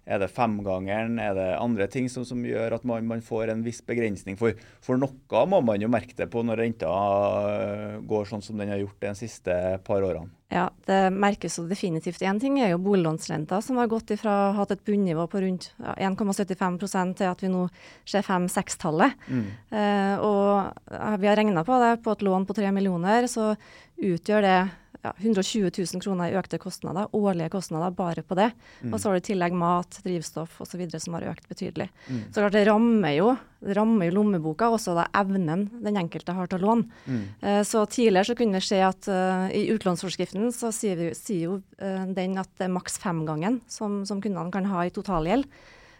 er 0.10 0.22
det 0.24 0.32
femgangeren? 0.34 1.20
Er 1.22 1.36
det 1.38 1.48
andre 1.60 1.88
ting 1.92 2.10
som, 2.10 2.26
som 2.26 2.42
gjør 2.46 2.80
at 2.80 2.88
man, 2.88 3.06
man, 3.08 3.22
får 3.26 3.54
en 3.54 3.62
viss 3.66 3.82
begrensning? 3.86 4.40
For, 4.40 4.58
for, 4.82 4.98
noe 4.98 5.46
må 5.50 5.62
man 5.66 5.82
jo 5.84 5.92
merke 5.92 6.18
det 6.18 6.30
på 6.34 6.42
når 6.46 6.64
renta 6.64 6.90
øh, 6.90 7.96
går 8.10 8.30
sånn 8.32 8.44
som 8.46 8.60
den 8.60 8.74
har 8.74 8.82
gjort 8.82 9.00
de 9.06 9.14
siste 9.20 9.56
par 9.86 10.06
årene. 10.06 10.34
Ja, 10.50 10.66
det 10.90 11.12
merkes 11.14 11.60
jo 11.60 11.68
definitivt. 11.70 12.24
Én 12.26 12.40
ting 12.42 12.56
er 12.58 12.72
jo 12.72 12.82
boliglånsrenta, 12.82 13.60
som 13.62 13.78
har 13.78 13.90
gått 13.92 14.16
ifra 14.16 14.34
å 14.34 14.46
ha 14.48 14.64
hatt 14.64 14.74
et 14.74 14.82
bunnivå 14.88 15.28
på 15.30 15.44
rundt 15.44 15.70
ja, 15.78 15.94
1,75 16.10 16.80
til 17.20 17.30
at 17.30 17.44
vi 17.46 17.52
nå 17.54 17.68
ser 18.02 18.26
5-6-tallet. 18.26 19.14
Mm. 19.30 19.46
Eh, 19.70 20.26
og 20.26 21.22
vi 21.22 21.30
har 21.30 21.38
regna 21.38 21.62
på 21.68 21.78
det, 21.84 21.92
på 22.02 22.18
et 22.18 22.26
lån 22.26 22.50
på 22.50 22.58
3 22.58 22.74
millioner, 22.74 23.30
så 23.30 23.52
utgjør 24.00 24.48
det 24.48 24.58
ja, 25.02 25.14
120 25.18 25.72
000 25.78 26.02
kroner 26.04 26.32
i 26.32 26.36
økte 26.36 26.60
kostnader, 26.60 27.08
årlige 27.16 27.50
kostnader 27.54 27.94
bare 27.96 28.24
på 28.26 28.36
det. 28.36 28.50
Mm. 28.82 28.92
Og 28.92 29.00
så 29.00 29.08
har 29.08 29.16
du 29.16 29.22
i 29.22 29.28
tillegg 29.30 29.56
mat, 29.56 30.00
drivstoff 30.04 30.60
osv. 30.66 30.84
som 31.00 31.16
har 31.16 31.28
økt 31.32 31.48
betydelig. 31.48 31.88
Mm. 32.10 32.20
Så 32.28 32.42
klart 32.42 32.58
det 32.58 32.66
rammer 32.68 33.16
jo, 33.16 33.30
det 33.64 33.78
rammer 33.78 34.10
jo 34.10 34.18
lommeboka, 34.18 34.68
også 34.76 34.98
da 34.98 35.08
evnen 35.22 35.70
den 35.86 36.00
enkelte 36.02 36.36
har 36.36 36.52
til 36.52 36.60
å 36.60 36.66
låne. 36.68 37.00
Mm. 37.08 37.24
Uh, 37.46 37.62
så 37.68 37.86
tidligere 37.88 38.32
så 38.32 38.38
kunne 38.40 38.60
vi 38.60 38.68
se 38.68 38.82
at 38.84 39.10
uh, 39.12 39.48
i 39.56 39.66
utlånsforskriften 39.72 40.52
så 40.56 40.74
sier, 40.76 41.00
vi, 41.00 41.10
sier 41.16 41.48
jo 41.48 41.58
uh, 41.80 42.06
den 42.12 42.36
at 42.42 42.52
det 42.60 42.68
er 42.68 42.76
maks 42.76 43.00
femgangen 43.00 43.62
som, 43.72 44.02
som 44.10 44.20
kundene 44.24 44.52
kan 44.52 44.68
ha 44.68 44.84
i 44.86 44.94
totalgjeld. 44.94 45.48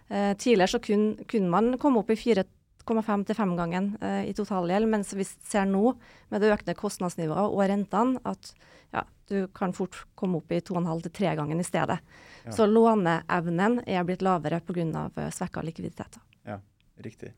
tidligere 0.10 0.72
så 0.72 0.80
kunne, 0.82 1.24
kunne 1.30 1.50
man 1.54 1.76
komme 1.78 2.02
opp 2.02 2.10
i 2.10 2.18
4,5 2.18 3.26
til 3.28 3.38
5-gangen 3.38 3.92
i 4.26 4.34
totalgjeld, 4.34 4.90
mens 4.90 5.14
vi 5.14 5.24
ser 5.28 5.68
nå 5.70 5.92
med 6.32 6.42
det 6.42 6.50
økte 6.50 6.74
kostnadsnivået 6.74 7.54
og 7.54 7.62
rentene 7.70 8.18
at 8.26 8.50
ja, 8.92 9.06
du 9.30 9.48
kan 9.48 9.74
fort 9.74 9.96
komme 10.16 10.40
opp 10.42 10.52
i 10.52 10.60
2,5 10.60 11.04
til 11.06 11.16
3 11.22 11.36
gangen 11.40 11.62
i 11.62 11.68
stedet. 11.68 12.00
Ja. 12.46 12.56
Så 12.56 12.66
låneevnen 12.70 13.80
er 13.86 14.08
blitt 14.08 14.26
lavere 14.26 14.62
pga. 14.66 15.06
Eh, 15.16 15.30
svekka 15.34 15.64
likviditet. 15.66 16.20
Ja, 16.48 16.60
riktig. 17.06 17.34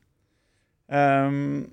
Um, 0.92 1.72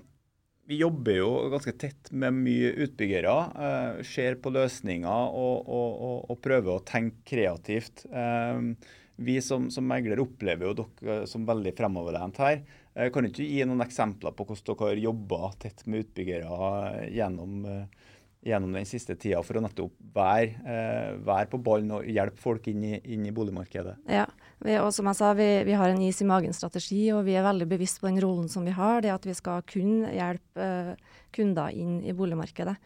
vi 0.69 0.77
jobber 0.79 1.15
jo 1.17 1.29
ganske 1.49 1.73
tett 1.81 2.11
med 2.11 2.35
mye 2.43 2.71
utbyggere. 2.85 3.35
Uh, 3.55 4.03
ser 4.05 4.37
på 4.43 4.51
løsninger 4.53 5.09
og, 5.09 5.63
og, 5.65 5.89
og, 5.95 6.17
og, 6.29 6.41
prøver 6.43 6.75
å 6.75 6.85
tenke 6.85 7.23
kreativt. 7.33 8.05
Um, 8.11 8.75
vi 9.19 9.39
som, 9.43 9.67
som 9.73 9.87
megler 9.87 10.21
opplever 10.23 10.69
jo 10.69 10.75
dere 10.83 11.23
som 11.27 11.47
veldig 11.47 11.73
fremoverlent 11.75 12.39
her. 12.43 12.61
Uh, 12.93 13.07
kan 13.11 13.25
du 13.25 13.31
ikke 13.31 13.47
gi 13.49 13.65
noen 13.67 13.83
eksempler 13.83 14.35
på 14.35 14.45
hvordan 14.45 14.69
dere 14.69 14.91
har 14.93 15.03
jobba 15.07 15.51
tett 15.65 15.83
med 15.87 16.05
utbyggere 16.05 17.09
gjennom 17.17 17.65
uh, 17.65 18.07
gjennom 18.45 18.71
den 18.73 18.87
siste 18.87 19.15
tida 19.19 19.41
for 19.43 19.59
å 19.59 19.63
nettopp 19.63 19.91
være, 20.15 20.53
eh, 20.63 21.17
være 21.27 21.49
på 21.51 21.59
ballen 21.63 21.91
og 21.97 22.07
hjelpe 22.07 22.39
folk 22.39 22.69
inn 22.71 22.85
i, 22.87 22.93
inn 23.11 23.25
i 23.27 23.33
boligmarkedet. 23.35 23.97
Ja, 24.07 24.25
vi, 24.63 24.77
og 24.79 24.93
som 24.95 25.09
jeg 25.11 25.19
sa, 25.19 25.33
vi, 25.35 25.47
vi, 25.67 25.75
har 25.75 25.91
en 25.91 26.01
is 26.05 26.21
i 26.23 26.27
magen-strategi, 26.29 27.01
og 27.15 27.25
vi 27.27 27.35
er 27.35 27.45
veldig 27.45 27.67
bevisst 27.67 27.99
på 27.99 28.07
den 28.07 28.21
rollen 28.23 28.47
som 28.51 28.67
vi 28.67 28.75
har. 28.75 29.03
Det 29.03 29.11
at 29.11 29.27
vi 29.27 29.35
skal 29.37 29.65
kun 29.67 30.07
hjelpe 30.07 30.69
eh, 30.95 31.19
kunder 31.35 31.75
inn 31.75 31.99
i 32.03 32.15
boligmarkedet. 32.15 32.77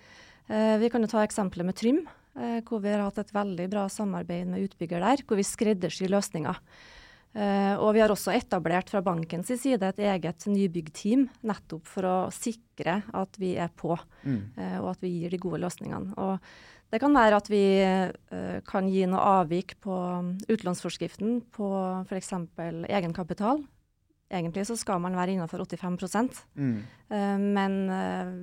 Eh, 0.50 0.76
vi 0.82 0.90
kan 0.92 1.06
jo 1.06 1.12
ta 1.12 1.24
eksempelet 1.24 1.70
med 1.70 1.78
Trym, 1.78 2.02
eh, 2.36 2.60
hvor 2.66 2.82
vi 2.84 2.92
har 2.92 3.06
hatt 3.06 3.22
et 3.22 3.36
veldig 3.36 3.70
bra 3.72 3.86
samarbeid 3.90 4.50
med 4.50 4.66
utbygger 4.66 5.06
der, 5.06 5.24
hvor 5.28 5.40
vi 5.40 5.48
skreddersyr 5.48 6.12
løsninger. 6.12 6.60
Uh, 7.34 7.80
og 7.82 7.96
vi 7.96 8.02
har 8.04 8.12
også 8.14 8.30
etablert 8.36 8.92
fra 8.94 9.02
bankens 9.02 9.50
side 9.58 9.88
et 9.88 10.02
eget 10.06 10.46
nybyggteam, 10.46 11.26
nettopp 11.50 11.90
for 11.90 12.06
å 12.06 12.18
sikre 12.34 13.00
at 13.10 13.40
vi 13.42 13.56
er 13.58 13.72
på, 13.74 13.96
mm. 14.22 14.42
uh, 14.60 14.78
og 14.84 14.92
at 14.92 15.02
vi 15.02 15.16
gir 15.16 15.34
de 15.34 15.40
gode 15.42 15.64
løsningene. 15.64 16.14
Og 16.22 16.94
det 16.94 17.02
kan 17.02 17.18
være 17.18 17.40
at 17.42 17.50
vi 17.50 17.64
uh, 17.82 18.60
kan 18.70 18.90
gi 18.92 19.08
noe 19.10 19.26
avvik 19.42 19.80
på 19.82 19.98
utlånsforskriften 20.46 21.40
på 21.56 21.70
f.eks. 22.06 22.36
egenkapital. 22.86 23.66
Egentlig 24.34 24.68
så 24.70 24.78
skal 24.78 25.02
man 25.02 25.18
være 25.18 25.34
innenfor 25.34 25.62
85 25.66 26.40
mm. 26.58 26.78
Men 27.54 27.76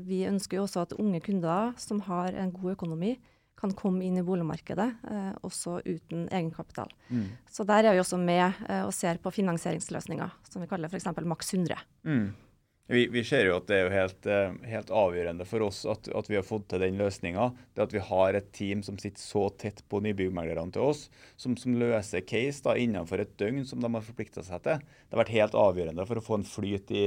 vi 0.06 0.20
ønsker 0.28 0.60
jo 0.60 0.66
også 0.68 0.84
at 0.84 0.92
unge 1.02 1.18
kunder 1.24 1.72
som 1.82 1.98
har 2.06 2.36
en 2.38 2.52
god 2.54 2.76
økonomi, 2.76 3.16
kan 3.60 3.72
komme 3.76 4.04
inn 4.06 4.18
i 4.18 4.24
boligmarkedet, 4.24 4.90
eh, 5.10 5.32
også 5.46 5.80
uten 5.84 6.28
egenkapital. 6.32 6.92
Mm. 7.08 7.26
Så 7.50 7.64
der 7.68 7.84
er 7.84 7.96
vi 7.96 8.02
også 8.02 8.18
med 8.20 8.46
eh, 8.68 8.84
og 8.86 8.94
ser 8.96 9.20
på 9.22 9.32
finansieringsløsninger, 9.34 10.38
som 10.48 10.64
vi 10.64 10.70
kaller 10.70 10.88
f.eks. 10.88 11.10
maks 11.28 11.52
100. 11.54 11.82
Mm. 12.08 12.30
Vi, 12.90 13.04
vi, 13.06 13.22
ser 13.22 13.44
jo 13.46 13.54
at 13.54 13.68
det 13.70 13.76
er 13.76 13.84
jo 13.84 13.90
helt, 13.94 14.26
eh, 14.26 14.54
helt 14.66 14.88
avgjørende 14.90 15.44
for 15.46 15.62
oss 15.62 15.84
at, 15.86 16.08
at, 16.10 16.26
vi 16.26 16.34
har 16.34 16.42
fått 16.42 16.64
til 16.72 16.82
den 16.82 16.96
løsninga. 16.98 17.52
Det 17.76 17.84
at 17.84 17.92
vi 17.94 18.02
har 18.02 18.34
et 18.34 18.48
team 18.56 18.80
som 18.82 18.96
sitter 18.98 19.22
så 19.22 19.44
tett 19.62 19.84
på 19.86 20.00
nybyggmeglerne 20.02 20.74
til 20.74 20.88
oss, 20.88 21.04
som, 21.38 21.54
som, 21.60 21.76
løser 21.78 22.24
case 22.26 22.64
da 22.64 22.74
innenfor 22.74 23.22
et 23.22 23.36
døgn 23.38 23.62
som 23.68 23.78
de 23.78 23.92
har 23.94 24.02
forplikta 24.02 24.42
seg 24.42 24.64
til. 24.64 24.82
Det 24.82 25.14
har 25.14 25.22
vært 25.22 25.36
helt 25.36 25.54
avgjørende 25.60 26.08
for 26.08 26.18
å 26.18 26.24
få 26.32 26.40
en 26.40 26.48
flyt 26.50 26.90
i, 26.90 27.04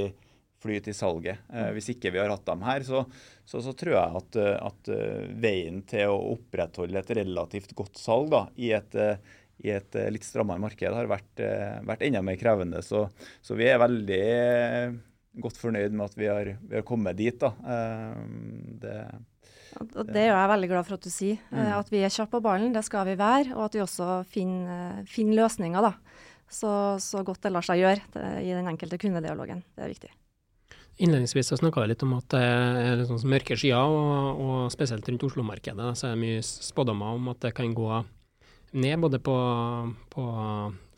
flyt 0.64 0.88
i 0.88 0.96
salget. 0.96 1.44
Eh, 1.52 1.70
hvis 1.76 1.90
ikke 1.92 2.12
vi 2.14 2.20
har 2.22 2.32
hatt 2.32 2.46
dem 2.48 2.64
her, 2.64 2.84
så, 2.86 3.04
så, 3.44 3.60
så 3.64 3.74
tror 3.76 3.96
jeg 3.98 4.20
at, 4.20 4.38
eh, 4.40 4.56
at, 4.70 4.92
eh, 4.92 5.24
veien 5.40 5.82
til 5.88 6.12
å 6.12 6.20
opprettholde 6.34 7.00
et 7.00 7.14
relativt 7.20 7.74
godt 7.76 8.00
salg 8.00 8.32
da, 8.32 8.46
i 8.56 8.72
et, 8.76 8.96
i 9.64 9.74
et 9.74 10.00
litt 10.12 10.26
strammere 10.26 10.62
marked 10.62 10.96
har 10.96 11.10
vært, 11.10 11.44
vært 11.86 12.06
enda 12.06 12.24
mer 12.24 12.40
krevende. 12.40 12.82
Så, 12.84 13.06
så, 13.44 13.58
vi 13.58 13.68
er 13.70 13.82
veldig 13.82 14.24
godt 15.44 15.60
fornøyd 15.60 15.94
med 15.94 16.08
at 16.08 16.18
vi 16.18 16.30
har, 16.30 16.50
vi 16.62 16.80
har 16.80 16.86
kommet 16.86 17.18
dit. 17.18 17.38
da. 17.38 17.52
Det, 18.82 18.98
det, 19.74 20.04
det 20.10 20.26
er 20.26 20.30
jeg 20.30 20.52
veldig 20.54 20.70
glad 20.70 20.86
for 20.88 20.98
at 20.98 21.06
du 21.06 21.10
sier. 21.12 21.40
Mm. 21.50 21.72
At 21.78 21.90
vi 21.90 22.02
er 22.06 22.12
kjappe 22.14 22.36
på 22.36 22.44
ballen, 22.46 22.74
det 22.74 22.84
skal 22.86 23.06
vi 23.08 23.16
være. 23.18 23.54
Og 23.56 23.66
at 23.68 23.78
vi 23.78 23.82
også 23.82 24.10
finner, 24.30 25.02
finner 25.10 25.44
løsninger 25.44 25.90
da. 25.90 25.94
Så, 26.50 26.98
så, 27.00 27.22
godt 27.26 27.42
det 27.42 27.54
lar 27.54 27.64
seg 27.66 27.80
gjøre 27.80 28.02
det, 28.14 28.28
i 28.46 28.52
den 28.54 28.68
enkelte 28.70 28.98
kundedialogen. 29.00 29.64
Det 29.74 29.86
er 29.86 29.90
viktig. 29.94 30.12
Innledningsvis 31.02 31.48
så 31.50 31.58
snakka 31.58 31.82
jeg 31.82 31.94
litt 31.94 32.04
om 32.06 32.12
at 32.14 32.28
det 32.30 32.40
er 32.40 32.98
litt 33.00 33.08
sånn 33.10 33.30
mørke 33.32 33.56
skyer, 33.58 33.82
og, 33.82 34.42
og, 34.44 34.58
spesielt 34.70 35.08
rundt 35.10 35.24
Oslo-markedet 35.26 35.88
så 35.98 36.06
er 36.06 36.14
det 36.14 36.22
mye 36.22 36.44
spådommer 36.46 37.18
om 37.18 37.32
at 37.32 37.40
det 37.42 37.54
kan 37.56 37.74
gå 37.74 37.88
ned 38.78 39.02
både 39.02 39.18
på, 39.22 39.34
på 40.14 40.26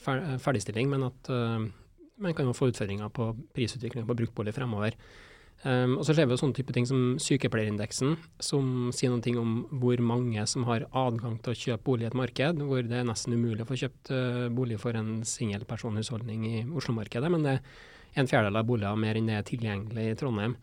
ferdigstilling, 0.05 0.91
men 0.93 1.07
at 1.09 1.31
uh, 1.33 1.65
man 2.21 2.37
kan 2.37 2.53
få 2.57 2.71
utfordringer 2.73 3.09
på 3.13 3.31
prisutvikling 3.57 4.05
på 4.09 4.19
bruktbolig 4.21 4.55
fremover. 4.57 4.97
Um, 5.65 5.97
og 5.97 6.05
så 6.05 6.13
ser 6.13 6.29
vi 6.29 6.37
jo 6.37 6.41
sånne 6.43 6.57
type 6.57 6.77
ting 6.77 6.85
som 6.89 7.17
sykepleierindeksen, 7.23 8.19
som 8.45 8.91
sier 8.93 9.09
noen 9.09 9.25
ting 9.25 9.41
om 9.41 9.59
hvor 9.81 10.01
mange 10.05 10.45
som 10.49 10.69
har 10.69 10.85
adgang 10.93 11.41
til 11.41 11.55
å 11.55 11.61
kjøpe 11.63 11.87
bolig 11.89 12.05
i 12.05 12.11
et 12.11 12.21
marked, 12.21 12.61
hvor 12.69 12.85
det 12.85 13.01
er 13.01 13.09
nesten 13.09 13.33
umulig 13.33 13.65
å 13.65 13.71
få 13.73 13.81
kjøpt 13.81 14.13
uh, 14.13 14.47
bolig 14.53 14.77
for 14.83 14.97
en 14.99 15.23
singelpersonhusholdning 15.25 16.49
i 16.53 16.57
Oslo-markedet. 16.69 17.33
Men 17.33 17.49
det 17.49 17.59
en 18.17 18.31
fjerdedel 18.31 18.59
av 18.61 18.67
boliger 18.69 18.99
mer 19.01 19.19
enn 19.19 19.29
det 19.31 19.37
er 19.39 19.47
tilgjengelig 19.47 20.09
i 20.11 20.17
Trondheim. 20.19 20.57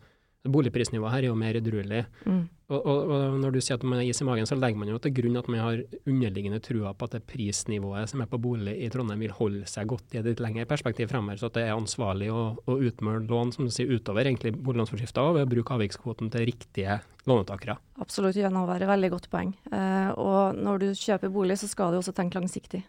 Boligprisnivået 0.44 1.14
her 1.14 1.24
er 1.24 1.30
jo 1.30 1.36
mer 1.40 1.56
edruelig. 1.56 2.02
Mm. 2.28 2.42
Og, 2.68 2.80
og, 2.80 3.10
og, 3.12 3.36
når 3.40 3.54
du 3.54 3.58
sier 3.64 3.78
at 3.78 3.84
man 3.84 4.00
har 4.00 4.08
is 4.08 4.20
i 4.20 4.26
magen, 4.28 4.48
så 4.48 4.56
legger 4.56 4.80
man 4.80 4.90
jo 4.90 4.98
til 5.00 5.12
grunn 5.16 5.38
at 5.40 5.48
man 5.52 5.62
har 5.62 5.80
underliggende 6.08 6.60
trua 6.64 6.92
på 6.96 7.08
at 7.08 7.16
det 7.16 7.22
prisnivået 7.28 8.12
som 8.12 8.20
er 8.24 8.28
på 8.28 8.40
bolig 8.44 8.74
i 8.84 8.90
Trondheim 8.92 9.24
vil 9.24 9.32
holde 9.36 9.68
seg 9.68 9.88
godt 9.88 10.16
i 10.16 10.20
et 10.20 10.28
litt 10.28 10.42
lengre 10.44 10.66
perspektiv 10.68 11.08
fremover, 11.12 11.40
så 11.40 11.48
at 11.48 11.56
det 11.56 11.64
er 11.64 11.72
ansvarlig 11.76 12.28
å, 12.32 12.42
å 12.60 12.76
utmåle 12.88 13.24
lån 13.28 13.54
som 13.56 13.68
du 13.68 13.72
sier, 13.72 13.92
utover 13.92 14.28
egentlig 14.28 14.52
boliglånsforskrifta 14.56 15.26
ved 15.36 15.46
å 15.46 15.52
bruke 15.54 15.76
avvikskvoten 15.78 16.32
til 16.32 16.48
riktige 16.50 16.98
lånetakere. 17.28 17.78
Absolutt, 18.04 18.40
Jan 18.40 18.60
Håvard, 18.60 18.84
veldig 18.88 19.12
godt 19.16 19.30
poeng. 19.32 19.56
Eh, 19.72 20.12
og 20.20 20.60
når 20.60 20.84
du 20.84 20.88
kjøper 20.92 21.32
bolig, 21.32 21.56
så 21.60 21.70
skal 21.72 21.92
du 21.92 22.02
også 22.02 22.16
tenke 22.16 22.40
langsiktig 22.40 22.84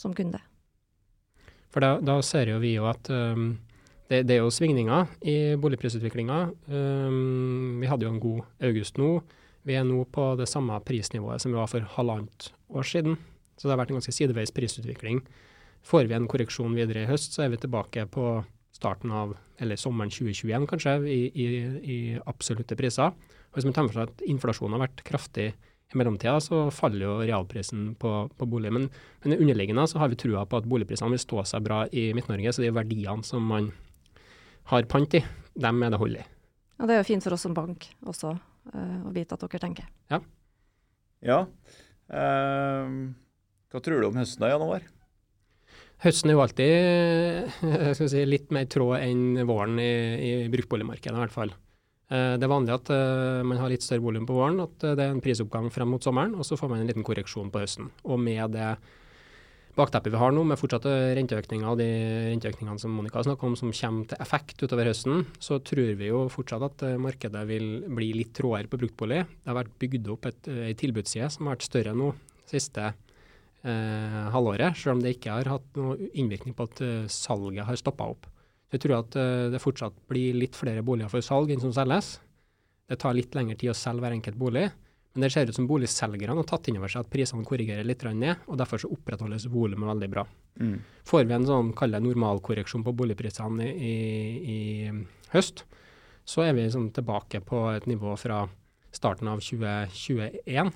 som 0.00 0.16
kunde. 0.16 0.40
For 1.74 1.82
da, 1.82 1.96
da 1.98 2.20
ser 2.22 2.52
jo 2.52 2.60
vi 2.62 2.76
jo 2.76 2.86
at 2.86 3.10
um, 3.10 3.56
det, 4.06 4.22
det, 4.28 4.36
er 4.36 4.44
jo 4.44 4.52
svingninger 4.54 5.08
i 5.26 5.36
boligprisutviklinga. 5.58 6.36
Um, 6.70 7.80
vi 7.82 7.90
hadde 7.90 8.06
jo 8.06 8.12
en 8.14 8.22
god 8.22 8.68
august 8.68 9.00
nå. 9.00 9.16
Vi 9.66 9.74
er 9.74 9.86
nå 9.88 10.04
på 10.14 10.28
det 10.38 10.46
samme 10.46 10.76
prisnivået 10.86 11.42
som 11.42 11.50
vi 11.50 11.58
var 11.58 11.70
for 11.72 11.86
halvannet 11.96 12.52
år 12.70 12.86
siden. 12.86 13.18
Så 13.58 13.66
det 13.66 13.74
har 13.74 13.80
vært 13.82 13.90
en 13.90 13.98
ganske 13.98 14.14
sideveis 14.14 14.54
prisutvikling. 14.54 15.24
Får 15.84 16.06
vi 16.06 16.16
en 16.16 16.28
korreksjon 16.30 16.76
videre 16.78 17.02
i 17.04 17.08
høst, 17.10 17.34
så 17.34 17.44
er 17.44 17.52
vi 17.52 17.60
tilbake 17.64 18.06
på 18.12 18.28
starten 18.74 19.12
av, 19.14 19.34
eller 19.62 19.78
sommeren 19.78 20.12
2021 20.12 20.68
kanskje, 20.70 20.94
i, 21.10 21.20
i, 21.34 21.46
i 21.82 21.98
absolutte 22.22 22.78
priser. 22.78 23.10
Og 23.50 23.58
Hvis 23.58 23.66
man 23.66 23.76
tar 23.76 23.86
med 23.86 23.96
seg 23.96 24.08
at 24.08 24.24
inflasjonen 24.30 24.78
har 24.78 24.86
vært 24.86 25.04
kraftig 25.06 25.50
i 25.92 25.98
mellomtida, 25.98 26.36
så 26.42 26.68
faller 26.74 27.04
jo 27.06 27.16
realprisen 27.22 27.92
på, 28.00 28.12
på 28.38 28.48
bolig. 28.50 28.72
Men, 28.74 28.88
men 29.24 29.36
underliggende 29.36 29.86
så 29.90 30.00
har 30.02 30.12
vi 30.12 30.18
trua 30.20 30.44
på 30.48 30.60
at 30.60 30.68
boligprisene 30.70 31.12
vil 31.14 31.22
stå 31.22 31.44
seg 31.50 31.66
bra 31.66 31.84
i 31.92 32.08
Midt-Norge. 32.16 32.54
Så 32.54 32.64
de 32.64 32.72
verdiene 32.74 33.26
som 33.26 33.44
man 33.50 33.70
har 34.72 34.88
pant 34.90 35.18
i, 35.18 35.22
dem 35.60 35.82
er 35.84 35.92
det 35.94 36.00
hold 36.00 36.18
i. 36.18 36.24
Og 36.80 36.88
det 36.88 36.96
er 36.96 37.02
jo 37.02 37.10
fint 37.12 37.24
for 37.24 37.36
oss 37.36 37.44
som 37.46 37.54
bank 37.54 37.86
også 38.08 38.32
uh, 38.34 38.98
å 39.06 39.12
vite 39.14 39.36
at 39.36 39.44
dere 39.44 39.62
tenker. 39.62 39.86
Ja. 40.10 40.20
ja. 41.22 41.38
Uh, 42.10 43.14
hva 43.70 43.82
tror 43.84 44.00
du 44.00 44.08
om 44.08 44.18
høsten 44.18 44.42
da, 44.42 44.50
januar? 44.54 44.86
Høsten 46.04 46.30
er 46.30 46.36
jo 46.36 46.42
alltid 46.42 48.00
si, 48.00 48.24
litt 48.26 48.50
mer 48.52 48.66
tråd 48.70 48.98
enn 48.98 49.44
våren 49.48 49.78
i, 49.80 49.92
i 50.18 50.32
bruktboligmarkedet, 50.52 51.14
i 51.14 51.22
hvert 51.22 51.36
fall. 51.36 51.54
Uh, 52.12 52.34
det 52.36 52.44
er 52.44 52.52
vanlig 52.52 52.74
at 52.74 52.92
man 53.46 53.60
har 53.62 53.72
litt 53.72 53.84
større 53.86 54.04
volum 54.04 54.26
på 54.28 54.36
våren, 54.36 54.60
at 54.66 54.76
det 54.84 55.00
er 55.00 55.14
en 55.14 55.24
prisoppgang 55.24 55.70
frem 55.72 55.90
mot 55.94 56.04
sommeren, 56.04 56.36
og 56.36 56.46
så 56.46 56.58
får 56.60 56.72
man 56.72 56.82
en 56.82 56.90
liten 56.90 57.06
korreksjon 57.06 57.52
på 57.54 57.64
høsten. 57.64 57.88
Og 58.04 58.20
med 58.20 58.54
det 58.56 58.74
bakteppet 59.74 60.12
vi 60.14 60.20
har 60.20 60.34
nå, 60.34 60.42
med 60.46 60.58
fortsatte 60.58 60.90
renteøkninger 61.18 61.66
og 61.66 61.80
de 61.80 61.88
renteøkningene 62.30 62.80
som 62.80 62.94
Monica 62.94 63.24
snakka 63.26 63.48
om, 63.48 63.56
som 63.58 63.72
kommer 63.74 64.08
til 64.10 64.20
effekt 64.22 64.62
utover 64.62 64.90
høsten, 64.90 65.24
så 65.42 65.58
tror 65.66 65.96
vi 65.98 66.10
jo 66.10 66.24
fortsatt 66.32 66.66
at 66.68 66.84
eh, 66.86 67.00
markedet 67.00 67.42
vil 67.50 67.68
bli 67.88 68.12
litt 68.20 68.34
trådere 68.36 68.70
på 68.70 68.78
bruktbolig. 68.84 69.24
Det 69.42 69.50
har 69.50 69.58
vært 69.58 69.74
bygd 69.82 70.12
opp 70.14 70.28
ei 70.30 70.36
eh, 70.52 70.76
tilbudsside 70.78 71.30
som 71.32 71.48
har 71.48 71.56
vært 71.56 71.66
større 71.66 71.96
nå 71.98 72.12
siste 72.50 72.86
eh, 72.86 74.20
halvåret, 74.34 74.78
selv 74.78 74.96
om 74.96 75.02
det 75.02 75.16
ikke 75.16 75.40
har 75.40 75.52
hatt 75.56 75.80
noe 75.80 75.98
innvirkning 76.12 76.54
på 76.54 76.68
at 76.70 76.84
salget 77.12 77.66
har 77.66 77.80
stoppa 77.80 78.12
opp. 78.14 78.30
Jeg 78.74 78.82
tror 78.82 78.98
at 78.98 79.16
uh, 79.18 79.48
det 79.52 79.62
fortsatt 79.62 79.96
blir 80.10 80.34
litt 80.36 80.56
flere 80.58 80.82
boliger 80.86 81.12
for 81.12 81.24
salg 81.24 81.52
enn 81.54 81.62
som 81.62 81.74
selges. 81.74 82.16
Det 82.90 82.98
tar 83.00 83.14
litt 83.16 83.36
lengre 83.36 83.56
tid 83.60 83.70
å 83.72 83.76
selge 83.78 84.02
hver 84.02 84.16
enkelt 84.16 84.38
bolig. 84.40 84.66
Men 85.14 85.22
det 85.22 85.30
ser 85.30 85.46
ut 85.46 85.54
som 85.54 85.68
boligselgerne 85.70 86.34
har 86.34 86.46
tatt 86.50 86.66
inn 86.68 86.80
over 86.80 86.90
seg 86.90 87.04
at 87.04 87.10
prisene 87.12 87.46
korrigerer 87.46 87.86
litt 87.86 88.02
ned, 88.18 88.40
og 88.50 88.58
derfor 88.58 88.82
så 88.82 88.90
opprettholdes 88.90 89.46
volumet 89.46 89.92
veldig 89.92 90.08
bra. 90.10 90.24
Mm. 90.58 90.80
Får 91.06 91.28
vi 91.28 91.36
en 91.36 91.46
sånn 91.46 91.70
normalkorreksjon 91.70 92.82
på 92.82 92.94
boligprisene 92.98 93.68
i, 93.70 93.92
i, 93.94 94.56
i, 94.90 95.28
høst, 95.30 95.62
så 96.26 96.42
er 96.42 96.56
vi 96.58 96.66
sånn 96.66 96.90
tilbake 96.96 97.44
på 97.46 97.62
et 97.76 97.86
nivå 97.86 98.16
fra 98.18 98.42
starten 98.94 99.30
av 99.30 99.38
2021. 99.38 100.74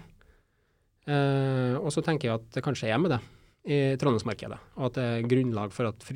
Eh, 1.09 1.75
og 1.81 1.91
så 1.91 2.05
tenker 2.07 2.31
jeg 2.31 2.39
at 2.39 2.49
det 2.55 2.63
kanskje 2.63 2.93
er 2.93 3.03
med 3.03 3.17
det 3.17 3.21
i 3.69 3.79
Trondheimsmarkedet, 4.01 4.57
og 4.79 4.87
at 4.87 4.97
det 4.97 5.05
er 5.05 5.27
grunnlag 5.29 5.75
for 5.77 5.91
at 5.91 6.07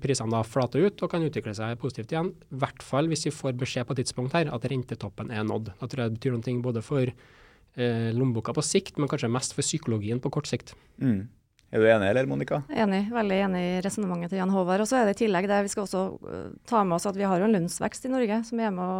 prisene 0.00 0.32
da 0.32 0.40
flater 0.46 0.86
ut 0.86 1.02
og 1.04 1.10
kan 1.12 1.24
utvikle 1.26 1.52
seg 1.56 1.76
positivt 1.80 2.14
igjen. 2.14 2.30
I 2.48 2.60
hvert 2.62 2.84
fall 2.86 3.10
hvis 3.10 3.26
vi 3.28 3.34
får 3.36 3.58
beskjed 3.60 3.84
på 3.88 3.96
tidspunkt 3.98 4.36
her 4.38 4.48
at 4.48 4.64
rentetoppen 4.72 5.32
er 5.34 5.44
nådd. 5.44 5.74
Da 5.76 5.88
tror 5.88 6.04
jeg 6.04 6.14
det 6.14 6.20
betyr 6.20 6.38
noe 6.38 6.64
både 6.64 6.84
for 6.86 7.04
eh, 7.12 8.08
lommeboka 8.16 8.56
på 8.56 8.64
sikt, 8.64 8.96
men 8.96 9.12
kanskje 9.12 9.32
mest 9.32 9.52
for 9.52 9.66
psykologien 9.66 10.24
på 10.24 10.32
kort 10.32 10.48
sikt. 10.48 10.72
Mm. 11.02 11.26
Er 11.72 11.84
du 11.84 11.88
enig 11.88 12.08
eller, 12.08 12.28
Monica? 12.28 12.62
Enig, 12.68 13.06
veldig 13.12 13.38
enig 13.46 13.62
i 13.66 13.78
resonnementet 13.84 14.32
til 14.32 14.40
Jan 14.40 14.52
Håvard. 14.52 14.84
Og 14.84 14.88
så 14.88 15.00
er 15.02 15.08
det 15.08 15.16
i 15.16 15.22
tillegg 15.26 15.48
det 15.48 15.62
vi 15.64 15.72
skal 15.72 15.86
også 15.86 16.08
uh, 16.16 16.50
ta 16.68 16.80
med 16.84 16.96
oss 16.98 17.08
at 17.08 17.16
vi 17.16 17.28
har 17.28 17.40
jo 17.40 17.48
en 17.48 17.56
lønnsvekst 17.56 18.08
i 18.08 18.12
Norge 18.12 18.42
som 18.48 18.60
er 18.60 18.72
med 18.72 18.84
å, 18.84 18.98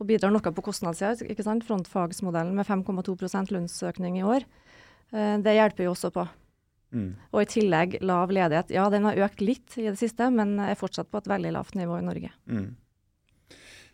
og 0.00 0.08
bidrar 0.08 0.32
noe 0.32 0.52
på 0.56 0.64
kostnadssida. 0.64 1.16
Frontfagsmodellen 1.68 2.56
med 2.56 2.68
5,2% 2.68 3.52
lønnsøkning 3.52 4.20
i 4.20 4.28
år. 4.28 4.44
Uh, 5.12 5.40
det 5.44 5.56
hjelper 5.56 5.88
jo 5.88 5.96
også 5.96 6.12
på. 6.12 6.28
Og 7.32 7.42
i 7.42 7.48
tillegg 7.48 7.98
lav 8.04 8.32
ledighet. 8.34 8.72
Ja, 8.74 8.88
den 8.92 9.08
har 9.08 9.20
økt 9.26 9.40
litt 9.44 9.78
i 9.80 9.88
det 9.88 9.98
siste, 10.00 10.28
men 10.34 10.58
er 10.60 10.78
fortsatt 10.78 11.10
på 11.12 11.22
et 11.22 11.30
veldig 11.30 11.54
lavt 11.56 11.76
nivå 11.78 11.98
i 11.98 12.06
Norge. 12.06 12.32
Mm. 12.50 12.72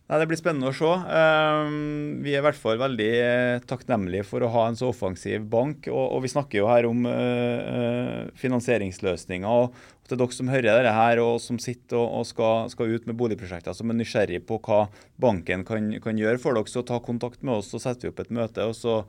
Nei, 0.08 0.22
Det 0.22 0.26
blir 0.30 0.38
spennende 0.40 0.70
å 0.70 0.76
se. 0.76 0.88
Um, 0.88 2.20
vi 2.24 2.32
er 2.32 2.40
i 2.40 2.44
hvert 2.46 2.56
fall 2.56 2.78
veldig 2.80 3.08
eh, 3.20 3.58
takknemlige 3.68 4.24
for 4.24 4.40
å 4.40 4.48
ha 4.54 4.62
en 4.70 4.78
så 4.78 4.88
offensiv 4.88 5.44
bank. 5.52 5.90
Og, 5.92 6.22
vi 6.24 6.30
snakker 6.32 6.62
jo 6.62 6.70
her 6.70 6.88
om 6.88 7.04
uh, 7.04 8.24
finansieringsløsninger. 8.40 9.44
og 9.44 9.76
Til 10.08 10.22
dere 10.22 10.38
som 10.38 10.48
hører 10.48 10.70
dette 10.70 10.94
her 10.96 11.20
og 11.20 11.36
som 11.44 11.60
sitter 11.60 12.00
og, 12.00 12.24
skal, 12.24 12.72
ut 12.72 13.04
med 13.04 13.18
boligprosjekter 13.20 13.76
som 13.76 13.92
er 13.92 14.00
nysgjerrig 14.00 14.40
på 14.48 14.56
hva 14.64 14.86
banken 15.20 15.66
kan, 15.68 15.92
gjøre 15.92 16.40
for 16.40 16.56
dere, 16.56 16.72
så 16.72 16.86
ta 16.88 17.02
kontakt 17.04 17.44
med 17.44 17.60
oss, 17.60 17.68
så 17.74 17.82
setter 17.82 18.08
vi 18.08 18.14
opp 18.14 18.24
et 18.24 18.32
møte. 18.32 18.64
og 18.64 18.78
så 18.80 19.02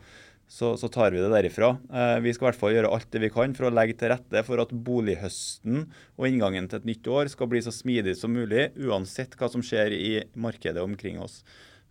så, 0.49 0.73
så, 0.81 0.89
tar 0.89 1.13
vi 1.13 1.21
det 1.21 1.29
derifra. 1.29 1.75
Eh, 1.93 2.15
vi 2.25 2.33
skal 2.33 2.47
i 2.47 2.49
hvert 2.49 2.59
fall 2.59 2.73
gjøre 2.73 2.89
alt 2.95 3.09
det 3.13 3.21
vi 3.21 3.29
kan 3.33 3.53
for 3.53 3.67
å 3.67 3.73
legge 3.73 3.93
til 3.99 4.09
rette 4.09 4.41
for 4.47 4.61
at 4.63 4.73
bolighøsten 4.73 5.83
og 6.17 6.25
inngangen 6.25 6.65
til 6.71 6.81
et 6.81 6.89
nytt 6.89 7.09
år 7.13 7.29
skal 7.29 7.51
bli 7.51 7.61
så 7.61 7.73
smidig 7.73 8.15
som 8.17 8.33
mulig, 8.33 8.71
uansett 8.81 9.37
hva 9.37 9.51
som 9.53 9.61
skjer 9.65 9.93
i 9.93 10.11
markedet 10.33 10.81
omkring 10.81 11.21
oss. 11.21 11.43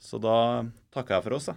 Så 0.02 0.18
da 0.22 0.66
takker 0.94 1.16
jeg 1.18 1.28
for 1.28 1.38
oss. 1.38 1.50
Da. 1.52 1.56